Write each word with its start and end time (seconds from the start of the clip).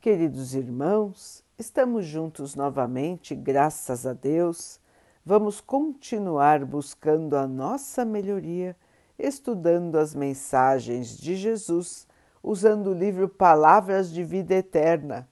Queridos 0.00 0.54
irmãos, 0.54 1.44
estamos 1.58 2.06
juntos 2.06 2.54
novamente, 2.54 3.34
graças 3.34 4.06
a 4.06 4.12
Deus. 4.12 4.78
Vamos 5.26 5.60
continuar 5.60 6.64
buscando 6.64 7.36
a 7.36 7.48
nossa 7.48 8.04
melhoria, 8.04 8.76
estudando 9.18 9.98
as 9.98 10.14
mensagens 10.14 11.18
de 11.18 11.34
Jesus, 11.34 12.06
usando 12.40 12.90
o 12.90 12.94
livro 12.94 13.28
Palavras 13.28 14.12
de 14.12 14.22
Vida 14.22 14.54
Eterna, 14.54 15.28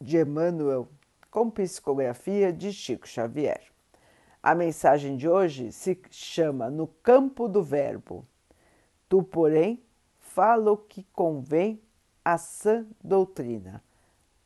de 0.00 0.18
Emmanuel, 0.18 0.88
com 1.30 1.48
psicografia 1.48 2.52
de 2.52 2.72
Chico 2.72 3.06
Xavier. 3.06 3.62
A 4.42 4.56
mensagem 4.56 5.16
de 5.16 5.28
hoje 5.28 5.70
se 5.70 5.96
chama 6.10 6.68
No 6.68 6.88
Campo 6.88 7.46
do 7.46 7.62
Verbo. 7.62 8.26
Tu, 9.08 9.22
porém, 9.22 9.80
fala 10.18 10.72
o 10.72 10.76
que 10.76 11.06
convém 11.12 11.80
à 12.24 12.38
sã 12.38 12.86
doutrina. 13.02 13.82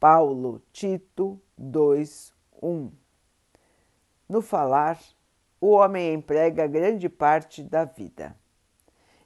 Paulo, 0.00 0.60
Tito 0.72 1.40
2, 1.56 2.32
1. 2.62 2.90
No 4.28 4.42
falar, 4.42 4.98
o 5.60 5.70
homem 5.70 6.14
emprega 6.14 6.66
grande 6.66 7.08
parte 7.08 7.62
da 7.62 7.84
vida. 7.84 8.36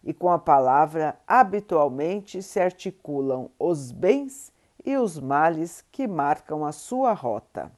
E 0.05 0.12
com 0.12 0.30
a 0.30 0.38
palavra, 0.38 1.19
habitualmente 1.27 2.43
se 2.43 2.60
articulam 2.60 3.51
os 3.59 3.93
bens 3.93 4.52
e 4.84 4.96
os 4.96 5.19
males 5.19 5.84
que 5.93 6.07
marcam 6.07 6.65
a 6.65 6.73
sua 6.73 7.12
rota. 7.12 7.71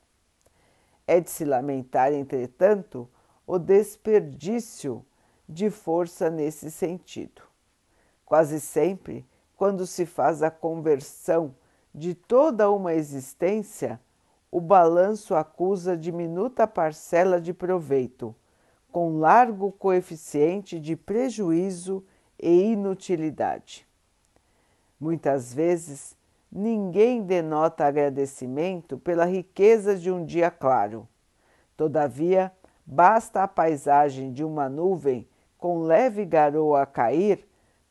É 1.06 1.20
de 1.20 1.30
se 1.30 1.44
lamentar, 1.44 2.12
entretanto, 2.12 3.08
o 3.46 3.58
desperdício 3.58 5.04
de 5.46 5.68
força 5.68 6.30
nesse 6.30 6.70
sentido. 6.70 7.42
Quase 8.24 8.58
sempre, 8.58 9.26
quando 9.56 9.86
se 9.86 10.04
faz 10.04 10.42
a 10.42 10.50
conversão 10.50 11.54
de 11.94 12.14
toda 12.14 12.70
uma 12.70 12.94
existência, 12.94 14.00
o 14.50 14.60
balanço 14.60 15.34
acusa 15.34 15.96
diminuta 15.96 16.66
parcela 16.66 17.40
de 17.40 17.52
proveito, 17.52 18.34
com 18.90 19.18
largo 19.18 19.72
coeficiente 19.72 20.78
de 20.78 20.96
prejuízo 20.96 22.04
e 22.40 22.72
inutilidade. 22.72 23.86
Muitas 24.98 25.52
vezes, 25.52 26.16
ninguém 26.50 27.22
denota 27.22 27.84
agradecimento 27.84 28.96
pela 28.98 29.24
riqueza 29.24 29.96
de 29.96 30.10
um 30.10 30.24
dia 30.24 30.50
claro. 30.50 31.08
Todavia, 31.76 32.52
basta 32.86 33.42
a 33.42 33.48
paisagem 33.48 34.32
de 34.32 34.44
uma 34.44 34.68
nuvem 34.68 35.28
com 35.58 35.82
leve 35.82 36.24
garoa 36.24 36.82
a 36.82 36.86
cair 36.86 37.44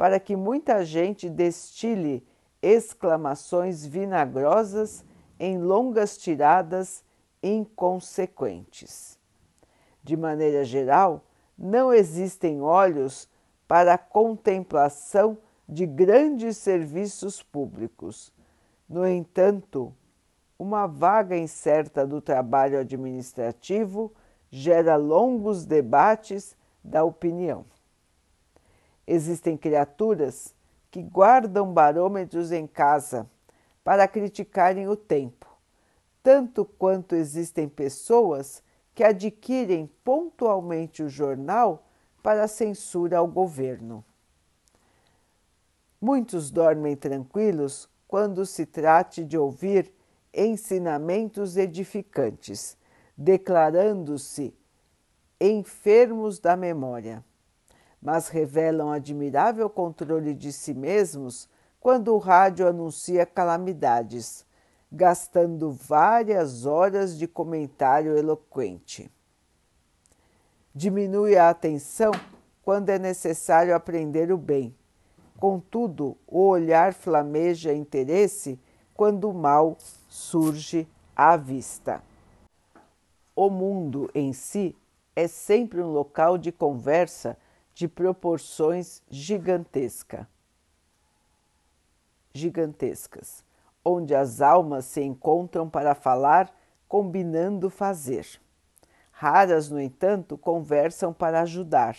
para 0.04 0.20
que 0.20 0.36
muita 0.36 0.84
gente 0.84 1.30
destile 1.30 2.28
exclamações 2.62 3.86
vinagrosas 3.86 5.06
em 5.40 5.58
longas 5.58 6.18
tiradas 6.18 7.06
inconsequentes. 7.42 9.18
De 10.04 10.18
maneira 10.18 10.66
geral, 10.66 11.24
não 11.58 11.94
existem 11.94 12.62
olhos 12.62 13.30
para 13.66 13.94
a 13.94 13.98
contemplação 13.98 15.38
de 15.70 15.86
grandes 15.86 16.58
serviços 16.58 17.42
públicos. 17.42 18.34
No 18.90 19.08
entanto, 19.08 19.96
uma 20.60 20.86
vaga 20.86 21.38
incerta 21.38 22.06
do 22.06 22.20
trabalho 22.20 22.78
administrativo 22.78 24.12
gera 24.52 24.98
longos 24.98 25.66
debates 25.66 26.58
da 26.84 27.06
opinião. 27.06 27.64
Existem 29.06 29.58
criaturas 29.58 30.56
que 30.90 31.02
guardam 31.02 31.74
barômetros 31.74 32.52
em 32.52 32.66
casa 32.66 33.30
para 33.84 34.08
criticarem 34.08 34.88
o 34.88 34.96
tempo, 34.96 35.48
tanto 36.22 36.64
quanto 36.64 37.16
existem 37.16 37.68
pessoas 37.68 38.64
que 38.96 39.04
adquirem 39.04 39.90
pontualmente 40.04 41.04
o 41.04 41.10
jornal 41.10 41.86
para 42.22 42.48
censura 42.48 43.18
ao 43.18 43.28
governo. 43.28 44.06
Muitos 46.00 46.52
dormem 46.52 46.96
tranquilos 46.96 47.90
quando 48.08 48.46
se 48.46 48.66
trate 48.66 49.26
de 49.26 49.38
ouvir 49.38 49.92
ensinamentos 50.34 51.58
edificantes, 51.58 52.78
declarando-se 53.18 54.54
enfermos 55.40 56.40
da 56.40 56.56
memória 56.56 57.24
mas 58.04 58.28
revelam 58.28 58.92
admirável 58.92 59.70
controle 59.70 60.34
de 60.34 60.52
si 60.52 60.74
mesmos 60.74 61.48
quando 61.80 62.14
o 62.14 62.18
rádio 62.18 62.68
anuncia 62.68 63.26
calamidades, 63.26 64.46
gastando 64.92 65.72
várias 65.72 66.66
horas 66.66 67.18
de 67.18 67.28
comentário 67.28 68.18
eloquente. 68.18 69.10
Diminui 70.76 71.38
a 71.38 71.50
atenção 71.50 72.12
quando 72.62 72.90
é 72.90 73.00
necessário 73.00 73.74
aprender 73.74 74.34
o 74.34 74.38
bem. 74.38 74.76
Contudo, 75.40 76.18
o 76.28 76.46
olhar 76.46 76.94
flameja 76.94 77.74
interesse 77.74 78.60
quando 78.94 79.30
o 79.30 79.34
mal 79.34 79.78
surge 80.10 80.88
à 81.16 81.38
vista. 81.38 82.04
O 83.34 83.50
mundo 83.50 84.10
em 84.14 84.34
si 84.34 84.76
é 85.16 85.26
sempre 85.26 85.82
um 85.82 85.92
local 85.92 86.38
de 86.38 86.52
conversa 86.52 87.38
de 87.74 87.88
proporções 87.88 89.02
gigantesca, 89.10 90.28
gigantescas, 92.34 93.44
onde 93.84 94.14
as 94.14 94.42
almas 94.42 94.86
se 94.86 95.02
encontram 95.02 95.70
para 95.70 95.96
falar 95.96 96.54
combinando 96.88 97.70
fazer. 97.70 98.28
Raras, 99.12 99.70
no 99.70 99.80
entanto, 99.80 100.38
conversam 100.38 101.14
para 101.14 101.42
ajudar. 101.42 101.98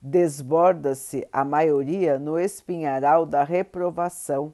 Desborda-se 0.00 1.26
a 1.32 1.44
maioria 1.44 2.18
no 2.18 2.38
espinharal 2.38 3.24
da 3.24 3.42
reprovação, 3.42 4.52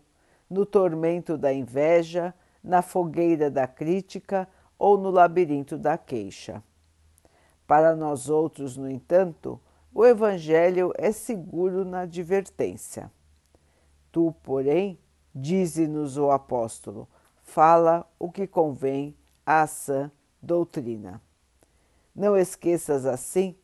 no 0.49 0.65
tormento 0.67 1.37
da 1.37 1.53
inveja, 1.53 2.35
na 2.63 2.83
fogueira 2.83 3.51
da 3.51 3.67
crítica 3.67 4.49
ou 4.79 4.99
no 4.99 5.11
labirinto 5.11 5.77
da 5.77 5.97
queixa. 5.97 6.63
Para 7.67 7.97
nós 7.97 8.29
outros, 8.29 8.77
no 8.77 8.91
entanto, 8.91 9.61
o 9.95 10.07
Evangelho 10.07 10.93
é 10.97 11.13
seguro 11.13 11.85
na 11.85 12.01
advertência. 12.01 13.13
Tu, 14.11 14.35
porém, 14.43 14.99
dize-nos 15.35 16.17
o 16.17 16.31
apóstolo, 16.31 17.09
fala 17.43 18.07
o 18.19 18.31
que 18.31 18.47
convém 18.47 19.15
à 19.45 19.67
sã 19.67 20.11
doutrina. 20.41 21.21
Não 22.15 22.37
esqueças 22.37 23.07
assim 23.07 23.57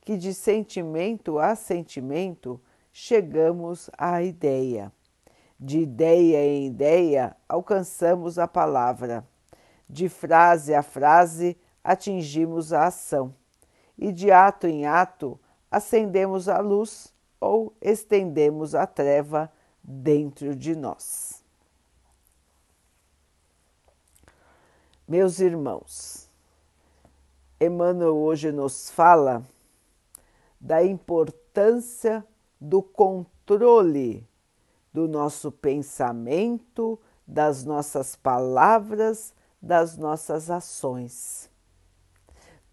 que 0.00 0.16
de 0.16 0.34
sentimento 0.34 1.38
a 1.38 1.54
sentimento 1.54 2.60
chegamos 2.92 3.88
à 3.96 4.22
ideia. 4.22 4.92
De 5.58 5.80
ideia 5.80 6.44
em 6.44 6.66
ideia 6.66 7.36
alcançamos 7.48 8.38
a 8.38 8.46
palavra. 8.46 9.26
De 9.88 10.08
frase 10.08 10.74
a 10.74 10.82
frase 10.82 11.56
atingimos 11.82 12.72
a 12.72 12.86
ação. 12.86 13.34
E 13.96 14.12
de 14.12 14.30
ato 14.30 14.66
em 14.66 14.86
ato 14.86 15.38
acendemos 15.74 16.48
a 16.48 16.60
luz 16.60 17.12
ou 17.40 17.74
estendemos 17.80 18.76
a 18.76 18.86
treva 18.86 19.52
dentro 19.82 20.54
de 20.54 20.76
nós. 20.76 21.42
Meus 25.06 25.40
irmãos, 25.40 26.30
Emmanuel 27.60 28.16
hoje 28.16 28.52
nos 28.52 28.88
fala 28.88 29.44
da 30.60 30.82
importância 30.84 32.24
do 32.60 32.80
controle 32.80 34.26
do 34.92 35.08
nosso 35.08 35.50
pensamento, 35.50 36.98
das 37.26 37.64
nossas 37.64 38.14
palavras, 38.14 39.34
das 39.60 39.96
nossas 39.96 40.50
ações. 40.50 41.50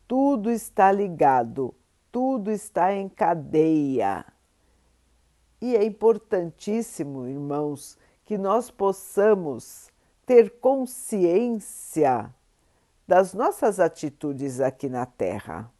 Tudo 0.07 0.51
está 0.51 0.91
ligado 0.91 1.73
tudo 2.11 2.51
está 2.51 2.93
em 2.93 3.07
cadeia. 3.07 4.25
E 5.61 5.75
é 5.75 5.83
importantíssimo, 5.83 7.27
irmãos, 7.27 7.97
que 8.25 8.37
nós 8.37 8.71
possamos 8.71 9.89
ter 10.25 10.59
consciência 10.59 12.33
das 13.07 13.33
nossas 13.33 13.79
atitudes 13.79 14.59
aqui 14.59 14.89
na 14.89 15.05
Terra, 15.05 15.71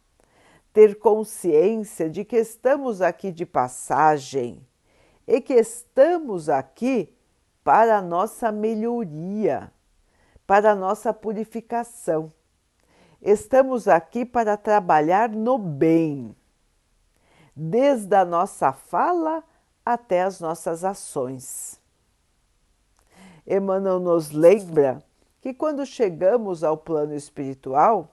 ter 0.72 0.98
consciência 0.98 2.08
de 2.08 2.24
que 2.24 2.36
estamos 2.36 3.02
aqui 3.02 3.32
de 3.32 3.46
passagem 3.46 4.64
e 5.26 5.40
que 5.40 5.54
estamos 5.54 6.48
aqui 6.48 7.14
para 7.64 7.98
a 7.98 8.02
nossa 8.02 8.52
melhoria, 8.52 9.72
para 10.46 10.72
a 10.72 10.74
nossa 10.74 11.12
purificação. 11.12 12.32
Estamos 13.24 13.86
aqui 13.86 14.24
para 14.24 14.56
trabalhar 14.56 15.28
no 15.28 15.56
bem, 15.56 16.34
desde 17.54 18.16
a 18.16 18.24
nossa 18.24 18.72
fala 18.72 19.44
até 19.86 20.22
as 20.22 20.40
nossas 20.40 20.82
ações. 20.82 21.80
Emmanuel 23.46 24.00
nos 24.00 24.32
lembra 24.32 25.00
que 25.40 25.54
quando 25.54 25.86
chegamos 25.86 26.64
ao 26.64 26.76
plano 26.76 27.14
espiritual, 27.14 28.12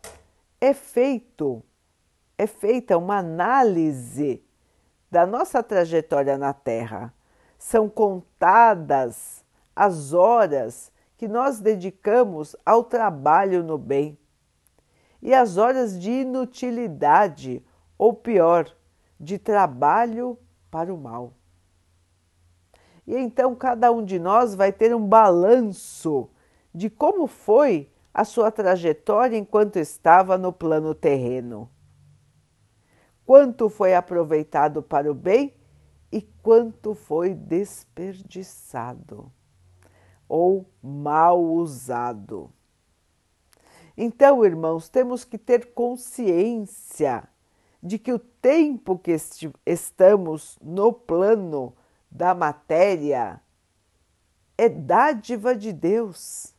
é 0.62 0.76
feito, 0.76 1.64
é 2.38 2.46
feita 2.46 2.96
uma 2.96 3.18
análise 3.18 4.44
da 5.10 5.26
nossa 5.26 5.64
trajetória 5.64 6.38
na 6.38 6.54
Terra. 6.54 7.12
São 7.58 7.90
contadas 7.90 9.44
as 9.76 10.14
horas 10.14 10.92
que 11.18 11.28
nós 11.28 11.60
dedicamos 11.60 12.56
ao 12.64 12.84
trabalho 12.84 13.64
no 13.64 13.76
bem 13.76 14.19
e 15.22 15.34
as 15.34 15.58
horas 15.58 16.00
de 16.00 16.10
inutilidade, 16.10 17.64
ou 17.98 18.14
pior, 18.14 18.74
de 19.20 19.38
trabalho 19.38 20.38
para 20.72 20.94
o 20.94 20.98
mal. 20.98 21.34
E 23.06 23.16
então 23.16 23.56
cada 23.56 23.92
um 23.92 24.04
de 24.04 24.20
nós 24.20 24.56
vai 24.56 24.72
ter 24.72 24.96
um 24.96 25.06
balanço 25.06 26.30
de 26.74 26.90
como 26.90 27.28
foi 27.28 27.90
a 28.14 28.24
sua 28.24 28.52
trajetória 28.52 29.38
enquanto 29.38 29.78
estava 29.78 30.38
no 30.38 30.54
plano 30.54 30.94
terreno. 30.94 31.70
Quanto 33.26 33.70
foi 33.70 33.96
aproveitado 33.96 34.82
para 34.82 35.12
o 35.12 35.14
bem 35.14 35.54
e 36.12 36.22
quanto 36.22 36.94
foi 36.94 37.34
desperdiçado 37.34 39.32
ou 40.28 40.70
mal 40.82 41.44
usado. 41.44 42.52
Então, 44.02 44.46
irmãos, 44.46 44.88
temos 44.88 45.26
que 45.26 45.38
ter 45.38 45.74
consciência 45.74 47.28
de 47.84 48.00
que 48.00 48.14
o 48.14 48.18
tempo 48.18 48.98
que 48.98 49.14
estamos 49.66 50.58
no 50.62 50.94
plano 50.94 51.76
da 52.10 52.34
matéria 52.34 53.42
é 54.58 54.70
dádiva 54.70 55.54
de 55.54 55.74
Deus. 55.74 56.56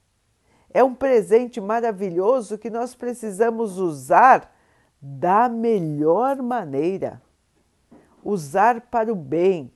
É 0.68 0.84
um 0.84 0.94
presente 0.94 1.62
maravilhoso 1.62 2.58
que 2.58 2.68
nós 2.68 2.94
precisamos 2.94 3.78
usar 3.78 4.54
da 5.00 5.48
melhor 5.48 6.42
maneira. 6.42 7.22
Usar 8.22 8.82
para 8.82 9.10
o 9.10 9.16
bem, 9.16 9.72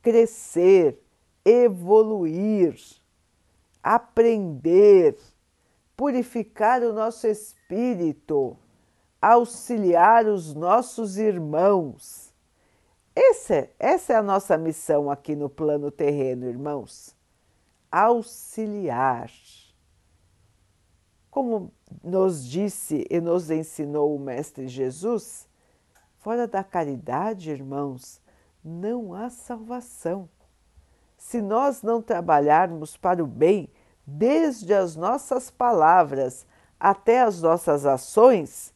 crescer, 0.00 1.02
evoluir 1.44 2.76
aprender, 3.82 5.16
purificar 5.98 6.80
o 6.84 6.92
nosso 6.92 7.26
espírito, 7.26 8.56
auxiliar 9.20 10.26
os 10.26 10.54
nossos 10.54 11.18
irmãos. 11.18 12.32
Essa 13.16 13.68
é 14.12 14.14
a 14.14 14.22
nossa 14.22 14.56
missão 14.56 15.10
aqui 15.10 15.34
no 15.34 15.50
plano 15.50 15.90
terreno, 15.90 16.46
irmãos. 16.46 17.16
Auxiliar. 17.90 19.28
Como 21.32 21.72
nos 22.00 22.48
disse 22.48 23.04
e 23.10 23.20
nos 23.20 23.50
ensinou 23.50 24.14
o 24.14 24.20
Mestre 24.20 24.68
Jesus, 24.68 25.48
fora 26.18 26.46
da 26.46 26.62
caridade, 26.62 27.50
irmãos, 27.50 28.20
não 28.62 29.12
há 29.12 29.28
salvação. 29.30 30.28
Se 31.16 31.42
nós 31.42 31.82
não 31.82 32.00
trabalharmos 32.00 32.96
para 32.96 33.22
o 33.22 33.26
bem, 33.26 33.68
desde 34.10 34.72
as 34.72 34.96
nossas 34.96 35.50
palavras 35.50 36.46
até 36.80 37.20
as 37.20 37.42
nossas 37.42 37.84
ações, 37.84 38.72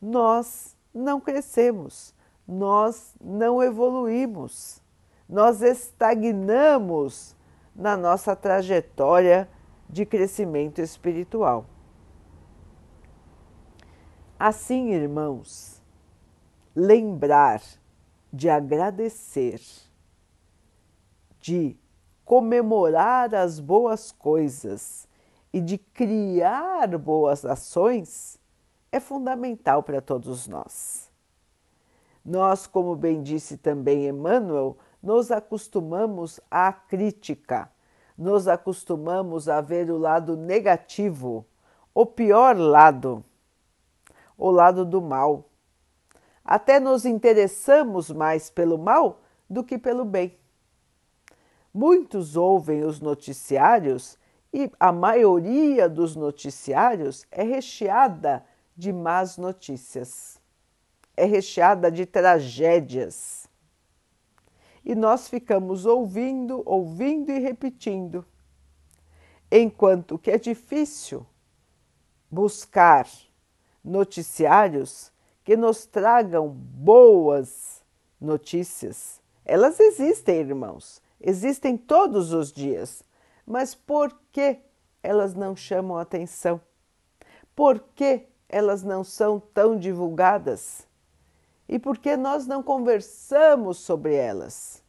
nós 0.00 0.76
não 0.94 1.20
crescemos, 1.20 2.14
nós 2.46 3.16
não 3.20 3.60
evoluímos, 3.60 4.80
nós 5.28 5.62
estagnamos 5.62 7.34
na 7.74 7.96
nossa 7.96 8.36
trajetória 8.36 9.48
de 9.88 10.06
crescimento 10.06 10.80
espiritual. 10.80 11.66
Assim, 14.38 14.90
irmãos, 14.90 15.82
lembrar 16.74 17.62
de 18.32 18.48
agradecer, 18.48 19.60
de 21.40 21.76
comemorar 22.32 23.34
as 23.34 23.60
boas 23.60 24.10
coisas 24.10 25.06
e 25.52 25.60
de 25.60 25.76
criar 25.76 26.96
boas 26.96 27.44
ações 27.44 28.40
é 28.90 28.98
fundamental 28.98 29.82
para 29.82 30.00
todos 30.00 30.48
nós. 30.48 31.10
Nós, 32.24 32.66
como 32.66 32.96
bem 32.96 33.22
disse 33.22 33.58
também 33.58 34.08
Emmanuel, 34.08 34.78
nos 35.02 35.30
acostumamos 35.30 36.40
à 36.50 36.72
crítica, 36.72 37.70
nos 38.16 38.48
acostumamos 38.48 39.46
a 39.46 39.60
ver 39.60 39.90
o 39.90 39.98
lado 39.98 40.34
negativo, 40.34 41.44
o 41.94 42.06
pior 42.06 42.56
lado, 42.56 43.22
o 44.38 44.50
lado 44.50 44.86
do 44.86 45.02
mal. 45.02 45.50
Até 46.42 46.80
nos 46.80 47.04
interessamos 47.04 48.10
mais 48.10 48.48
pelo 48.48 48.78
mal 48.78 49.20
do 49.50 49.62
que 49.62 49.76
pelo 49.76 50.06
bem. 50.06 50.40
Muitos 51.72 52.36
ouvem 52.36 52.84
os 52.84 53.00
noticiários 53.00 54.18
e 54.52 54.70
a 54.78 54.92
maioria 54.92 55.88
dos 55.88 56.14
noticiários 56.14 57.26
é 57.30 57.42
recheada 57.42 58.44
de 58.76 58.92
más 58.92 59.38
notícias, 59.38 60.40
é 61.16 61.24
recheada 61.24 61.90
de 61.90 62.04
tragédias. 62.04 63.48
E 64.84 64.94
nós 64.94 65.28
ficamos 65.28 65.86
ouvindo, 65.86 66.62
ouvindo 66.66 67.30
e 67.30 67.38
repetindo. 67.38 68.26
Enquanto 69.50 70.18
que 70.18 70.30
é 70.30 70.38
difícil 70.38 71.24
buscar 72.30 73.06
noticiários 73.84 75.12
que 75.44 75.56
nos 75.56 75.84
tragam 75.84 76.48
boas 76.48 77.84
notícias. 78.20 79.20
Elas 79.44 79.80
existem, 79.80 80.36
irmãos, 80.36 81.01
existem 81.22 81.76
todos 81.76 82.32
os 82.32 82.52
dias, 82.52 83.02
mas 83.46 83.74
por 83.74 84.14
que 84.30 84.58
elas 85.02 85.34
não 85.34 85.56
chamam 85.56 85.96
atenção? 85.96 86.60
Por 87.54 87.80
que 87.94 88.26
elas 88.48 88.82
não 88.82 89.02
são 89.02 89.40
tão 89.40 89.78
divulgadas? 89.78 90.86
E 91.68 91.78
por 91.78 91.96
que 91.98 92.16
nós 92.16 92.46
não 92.46 92.62
conversamos 92.62 93.78
sobre 93.78 94.14
elas? 94.14 94.82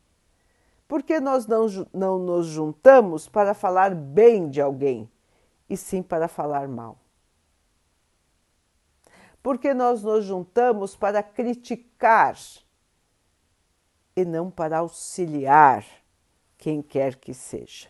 Por 0.87 1.01
que 1.01 1.19
nós 1.19 1.47
não, 1.47 1.65
não 1.93 2.19
nos 2.19 2.47
juntamos 2.47 3.27
para 3.27 3.53
falar 3.53 3.95
bem 3.95 4.49
de 4.49 4.61
alguém 4.61 5.09
e 5.69 5.77
sim 5.77 6.03
para 6.03 6.27
falar 6.27 6.67
mal? 6.67 6.97
Por 9.41 9.57
que 9.57 9.73
nós 9.73 10.03
nos 10.03 10.25
juntamos 10.25 10.95
para 10.95 11.21
criticar 11.23 12.37
e 14.15 14.23
não 14.23 14.49
para 14.49 14.79
auxiliar? 14.79 15.85
Quem 16.63 16.81
quer 16.81 17.17
que 17.17 17.33
seja. 17.33 17.89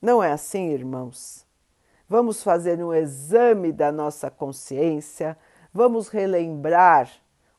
Não 0.00 0.22
é 0.22 0.30
assim, 0.30 0.68
irmãos? 0.68 1.44
Vamos 2.08 2.44
fazer 2.44 2.80
um 2.80 2.94
exame 2.94 3.72
da 3.72 3.90
nossa 3.90 4.30
consciência, 4.30 5.36
vamos 5.72 6.06
relembrar 6.06 7.10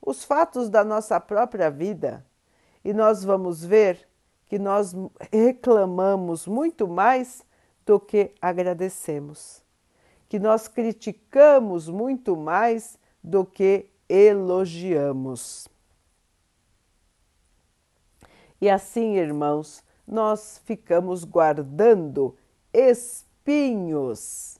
os 0.02 0.24
fatos 0.24 0.70
da 0.70 0.82
nossa 0.82 1.20
própria 1.20 1.70
vida 1.70 2.26
e 2.86 2.94
nós 2.94 3.22
vamos 3.22 3.66
ver 3.66 4.08
que 4.46 4.58
nós 4.58 4.96
reclamamos 5.30 6.48
muito 6.48 6.88
mais 6.88 7.44
do 7.86 8.00
que 8.00 8.34
agradecemos, 8.42 9.62
que 10.30 10.40
nós 10.40 10.70
criticamos 10.70 11.90
muito 11.90 12.38
mais 12.38 12.98
do 13.22 13.44
que 13.44 13.90
elogiamos. 14.08 15.68
E 18.60 18.70
assim, 18.70 19.16
irmãos, 19.16 19.84
nós 20.08 20.62
ficamos 20.66 21.24
guardando 21.24 22.36
espinhos 22.74 24.60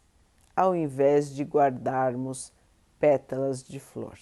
ao 0.56 0.76
invés 0.76 1.34
de 1.34 1.44
guardarmos 1.44 2.52
pétalas 3.00 3.64
de 3.64 3.80
flor. 3.80 4.18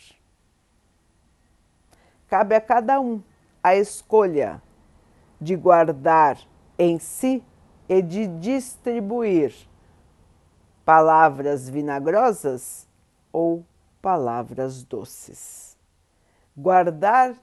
Cabe 2.28 2.56
a 2.56 2.62
cada 2.62 3.00
um 3.00 3.22
a 3.62 3.76
escolha 3.76 4.62
de 5.40 5.56
guardar 5.56 6.38
em 6.78 6.98
si 6.98 7.44
e 7.88 8.02
de 8.02 8.28
distribuir 8.28 9.54
palavras 10.84 11.70
vinagrosas 11.70 12.88
ou 13.32 13.66
palavras 14.02 14.84
doces. 14.84 15.78
Guardar 16.56 17.36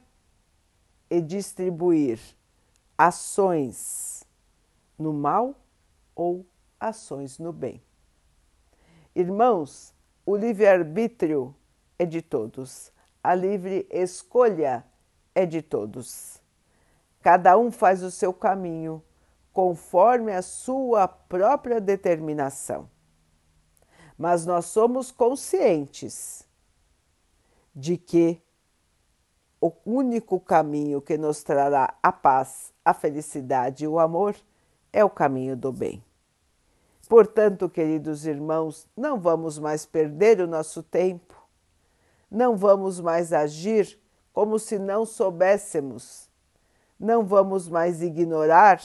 e 1.11 1.21
distribuir 1.21 2.21
ações 2.97 4.25
no 4.97 5.12
mal 5.12 5.55
ou 6.14 6.47
ações 6.79 7.38
no 7.38 7.52
bem. 7.52 7.83
Irmãos, 9.14 9.93
o 10.25 10.37
livre-arbítrio 10.37 11.55
é 11.99 12.07
de 12.07 12.23
todos, 12.23 12.93
a 13.23 13.35
livre 13.35 13.87
escolha 13.90 14.85
é 15.35 15.45
de 15.45 15.61
todos. 15.61 16.40
Cada 17.21 17.59
um 17.59 17.71
faz 17.71 18.02
o 18.02 18.11
seu 18.11 18.33
caminho 18.33 19.02
conforme 19.52 20.33
a 20.33 20.43
sua 20.43 21.09
própria 21.09 21.81
determinação. 21.81 22.88
Mas 24.17 24.47
nós 24.47 24.67
somos 24.67 25.11
conscientes 25.11 26.47
de 27.75 27.97
que 27.97 28.40
o 29.61 29.73
único 29.85 30.40
caminho 30.40 31.02
que 31.02 31.19
nos 31.19 31.43
trará 31.43 31.95
a 32.02 32.11
paz, 32.11 32.73
a 32.85 32.95
felicidade 32.95 33.85
e 33.85 33.88
o 33.88 33.99
amor 33.99 34.35
é 34.93 35.05
o 35.05 35.11
caminho 35.11 35.57
do 35.57 35.71
bem. 35.71 36.02
Portanto, 37.09 37.69
queridos 37.69 38.25
irmãos, 38.25 38.88
não 38.97 39.21
vamos 39.21 39.59
mais 39.59 39.85
perder 39.85 40.40
o 40.40 40.47
nosso 40.47 40.83
tempo, 40.83 41.35
não 42.31 42.57
vamos 42.57 43.00
mais 43.00 43.33
agir 43.33 43.99
como 44.33 44.59
se 44.59 44.79
não 44.79 45.05
soubéssemos, 45.05 46.31
não 46.99 47.25
vamos 47.25 47.69
mais 47.69 48.00
ignorar 48.00 48.81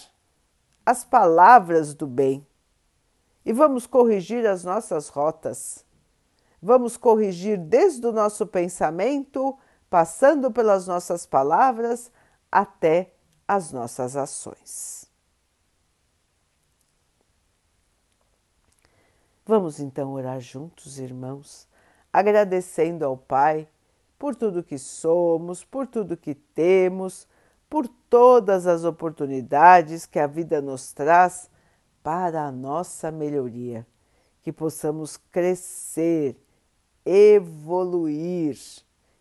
as 0.85 1.05
palavras 1.05 1.93
do 1.93 2.07
bem 2.07 2.45
e 3.45 3.53
vamos 3.53 3.85
corrigir 3.85 4.45
as 4.45 4.63
nossas 4.63 5.07
rotas. 5.07 5.85
Vamos 6.61 6.97
corrigir 6.97 7.59
desde 7.59 8.07
o 8.07 8.11
nosso 8.11 8.47
pensamento 8.47 9.55
passando 9.95 10.51
pelas 10.51 10.87
nossas 10.87 11.25
palavras 11.25 12.11
até 12.51 13.13
as 13.47 13.71
nossas 13.71 14.17
ações. 14.17 15.09
Vamos 19.45 19.79
então 19.79 20.11
orar 20.11 20.41
juntos, 20.41 20.99
irmãos, 20.99 21.65
agradecendo 22.11 23.05
ao 23.05 23.15
Pai 23.15 23.69
por 24.19 24.35
tudo 24.35 24.61
que 24.61 24.77
somos, 24.77 25.63
por 25.63 25.87
tudo 25.87 26.17
que 26.17 26.35
temos, 26.35 27.25
por 27.69 27.87
todas 27.87 28.67
as 28.67 28.83
oportunidades 28.83 30.05
que 30.05 30.19
a 30.19 30.27
vida 30.27 30.61
nos 30.61 30.91
traz 30.91 31.49
para 32.03 32.43
a 32.43 32.51
nossa 32.51 33.11
melhoria, 33.11 33.87
que 34.41 34.51
possamos 34.51 35.15
crescer, 35.31 36.37
evoluir 37.05 38.57